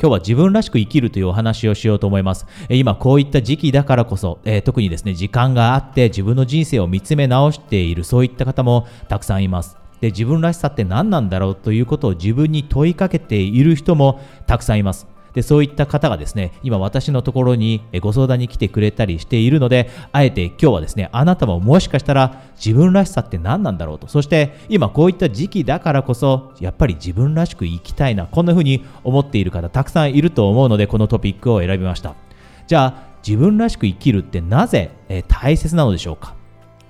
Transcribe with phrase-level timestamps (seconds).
[0.00, 2.46] 今日は自分らしく生きるというお話をしようと思います。
[2.68, 9.76] 今こういった時期だからこそ、えー、特にですね、時間があって自分の人生を見つめ直しているそういった方もたくさんいます。
[10.00, 15.08] で、自分らしさって何なんだろうということを自分に問いかけている人もたくさんいます。
[15.38, 24.08] でそういった方がですね今私のところにご相談に来てくれたりしているのであえて今日はですねあなたももしかしたら自分らしさって何なんだろうと。
[24.08, 32.16] そして今こういった時期だからこそやっぱり自分らしく生きたいなこんな風に思っている方たくさんいると思うのでこのトピックを選びました。
[32.66, 36.34] じゃあ自分らしく生きるってなぜ、え大切なのでしょうか。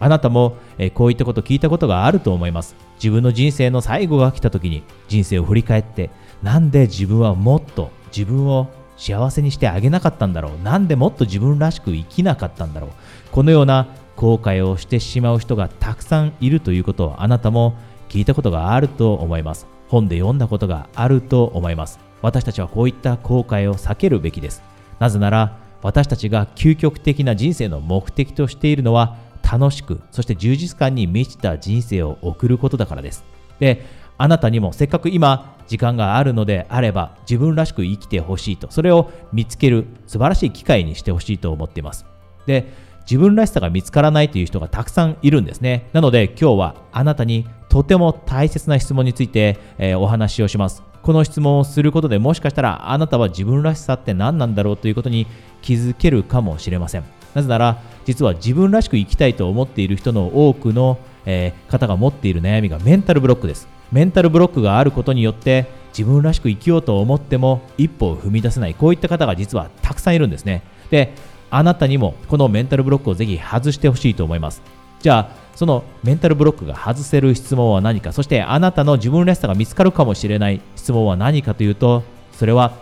[0.00, 2.74] あなたも、えこういったこと聞いたことがあると思います。
[2.96, 6.10] 自分の人生の最後が来た時に人生を振り返って
[6.42, 10.62] なんで自分はもっと自分を幸せにしてあげなかったんだろう？
[10.62, 12.90] なんでもっと自分らしく生きなかったんだろう？
[13.30, 17.74] このような後悔をしてしまう人がたくさんいるということをあなたも
[18.08, 19.66] 聞いたことがあると思います。
[19.88, 21.98] 本で読んだことがあると思います。
[22.20, 24.62] 私たちはこういった後悔を避けるべきです。
[24.98, 33.24] なぜなら私たちが究極的な人生の目的としているのは楽しくそして充実感に満ちた人生を送ることだからです。
[33.58, 33.84] で
[34.22, 42.06] あなたにもせっかく今時間があるのであれば自分らしく生きてほしいとそれを見つける素晴らしい機会にしてほしいと思っています。
[42.46, 45.90] で自分らしさが見つからないという人がたくさんいるんですね。
[45.92, 50.84] なので今日はあなたにとても大切な質問について、えー、お話をします。
[51.02, 55.26] この質問をすることでもしかしたらあなたは自分らしさって何なんだろうということに
[55.62, 57.04] 気づけるかもしれません。
[57.34, 63.81] なぜなら実は自分らしく生きたいと思っている人の多くの、えー、方が持っている悩みがメンタルブロックです。
[63.92, 70.62] メンタルブロックがあることによって自分らしく生きようと思っても一歩を踏み出せないこういった方が実はたくさんいるんですね。
[70.90, 71.14] で
[71.50, 74.62] あなたにもこのメンタルブロックをぜひ外してほしいと思います。
[75.00, 82.72] じゃあそのメンタルブロックが外せる質問は何かそしてあなたの自分らしさが見つかるかもしれない質問は何かというとそれは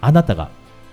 [0.00, 0.50] あなたが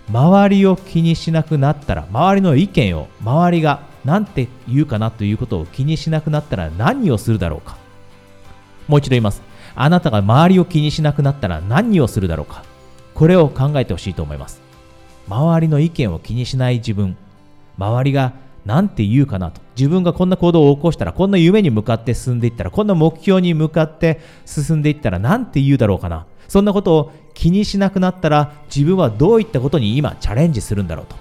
[0.09, 7.78] 周りを気にしなくなったら周りの意見を周りが何て言うかなということを気にしなくなったら何をするだろうか。
[8.88, 9.47] もう一度言います。
[9.80, 12.64] あなたが周りを気にしなくなったら何をするだろうか。
[13.14, 14.60] これを考えてほしいと思います。
[15.28, 17.16] 周りの意見を気にしない自分。
[17.78, 18.34] 周りが
[18.66, 19.62] 何て言うかなと。
[19.78, 26.26] 自分がこんな行動を起こしたら、こんな夢に向かって進んでいったら、こんな目標に向かって進んでいったら何て言うだろうかな。
[26.48, 31.16] そんなことを気にしなくなったら、自分はどういったことに今チャレンジするんだろうと。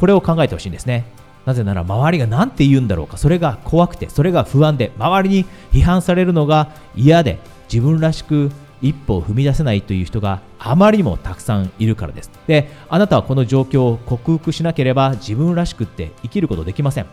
[0.00, 1.04] これを考えてほしいんですね。
[1.48, 7.38] なぜなら周りが何て言うんだろうかそれが怖くてそれが不安で周りに批判されるのが嫌で
[7.72, 12.30] 自分らしく一歩を踏み出せないという人があまりにもたくさんいるからです。
[12.46, 17.06] であなたはこの状況を克服しなければ自分らしくって生きることできません。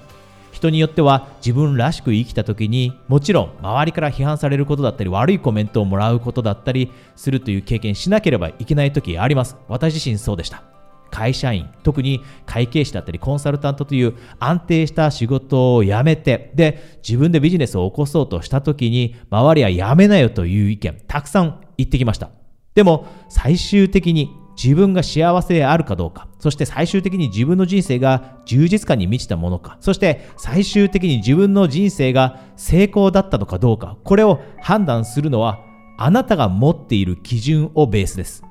[0.52, 9.58] 人によっては自分らしく生きた時にもちろん周りから批判されることだったり悪いコメントをもらうことだったりするという経験しなければいけない時あります。
[9.68, 10.75] 私自身そうでした。
[11.12, 22.30] 会社員、特に会計士だったりコンサルタントという安定した仕事を辞めて、で、自分でビジネスを起こそうとした時に、周りは辞めなよという意見、たくさん言ってきました。
[22.74, 35.60] でも、最終的に自分が幸せであるかどうか、そして最終的に自分の人生が充実感に満ちたものか、そして最終的に自分の人生が成功だったのかどうか、これを判断するのは、
[35.98, 38.44] あなたが持っている基準をベースです。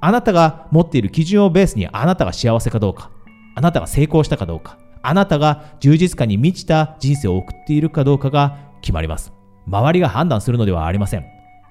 [0.00, 3.10] あなたが持っている基準をベースにあなたが幸せかどうか、
[3.54, 9.32] あなたが成功したかどうか、あなたが充実感に満ちた人生を送っているかどうかが決まります。
[9.66, 11.24] 周りが判断するのではありません。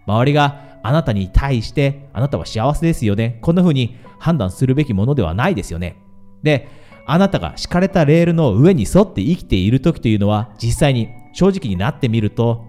[0.05, 3.39] 周りがあなたに対してあなたは幸せですよね。
[3.41, 5.97] こんな風に判断するべきものではないですよね。
[6.43, 6.67] で、
[7.09, 12.65] あなたが敷かれたレールの上に沿って生きている時というのは実際に正直になってみると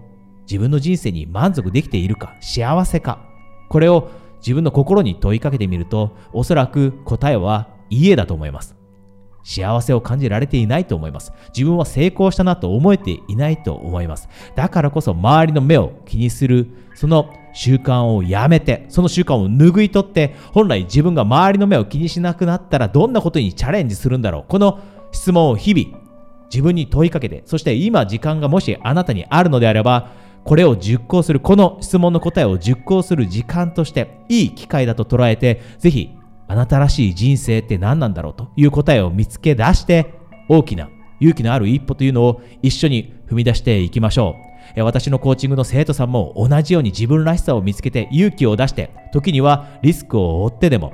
[0.49, 3.19] 自分の人生に満足できているか幸せか
[3.67, 8.75] これを自分の心に問いかけてみると、おそらく答えは家だと思います。
[9.43, 11.33] 幸せを感じられていないと思います。
[11.55, 14.29] 自分は成功したなと思えていないと思います。
[14.55, 24.45] だからこそ周りの目を気にする、その習慣をやめて、その習慣を拭い取って、本来自分が周りの目を気にしなくなったらどんなことにチャレンジするんだろう。
[24.47, 24.79] この
[25.11, 25.97] 質問を日々
[26.51, 30.11] 自分に問いかけて、そして今時間がもしあなたにあるのであれば、
[30.49, 36.09] これを熟考する、この質問の答えを熟考する時間として、いい機会だと捉えて、ぜひ、
[36.47, 40.15] あなたらしい人生って何なんだろうという答えを見つけ出して、
[40.49, 44.37] 大きな勇気のある一歩というのを一緒に踏み出していきましょ
[44.75, 44.81] う。
[44.81, 50.93] 私のコーチングの生徒さんも同じように自分らしさを見つけて勇気を出して、時にはリスクを負ってでも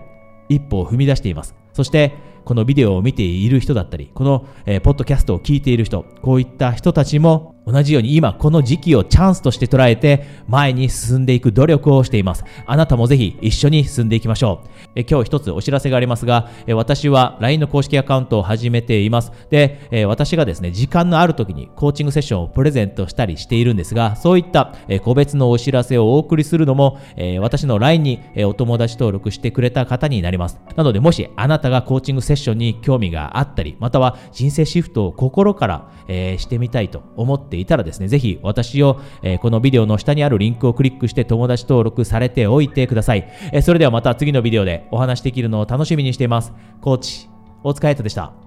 [0.49, 1.55] 一歩を踏み出しています。
[1.71, 2.11] そして、
[2.43, 12.43] このビデオを見ている人だったり、この、えー、ポッドキャストを聞いている人、こういった人たちも同じように今この時期をチャンスとして捉えて前に進んでいく努力をしています。
[12.65, 14.61] あなたもぜひ一緒に進んでいきましょ
[14.95, 15.03] う。
[15.09, 19.31] 今日一つお知らせがありますが、私は LINE の公式アカウントを始めています。
[19.49, 24.73] で、私がですね、時間のある時にコーチングセッションをプレゼントしたりしているんですが、そういった、
[25.03, 26.99] 個別のお知らせをお送りするのも、
[27.39, 30.59] 私の LINE に、お友達登録してくれた方になります。
[30.75, 43.27] なので、もしあなたがコーチングセッションに興味があったり、または人生シフトを心から、してみたいと思ってていたらですね、ぜひ私を、えこのビデオの下にあるリンクをクリックして友達登録されておいてください。
[43.51, 46.53] えそれではまた次のビデオでお話できるのを楽しみにしています。
[46.81, 47.29] コーチ、
[47.63, 48.44] お疲れ様でした。